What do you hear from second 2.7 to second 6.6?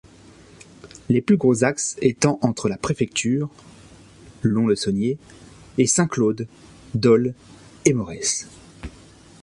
préfecture, Lons-le-Saunier, et Saint-Claude,